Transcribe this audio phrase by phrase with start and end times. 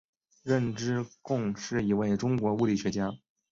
[0.41, 3.11] 任之恭是一位中国物理学家。